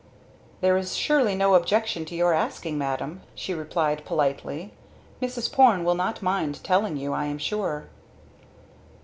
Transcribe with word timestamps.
"There 0.61 0.75
is 0.77 0.95
surely 0.95 1.35
no 1.35 1.53
objection 1.53 2.05
to 2.05 2.15
your 2.15 2.33
asking, 2.33 2.75
madam," 2.75 3.21
she 3.35 3.53
replied 3.53 4.03
politely. 4.03 4.73
"Mrs. 5.21 5.53
Porne 5.53 5.83
will 5.83 5.93
not 5.93 6.23
mind 6.23 6.63
telling 6.63 6.97
you, 6.97 7.13
I 7.13 7.25
am 7.25 7.37
sure." 7.37 7.85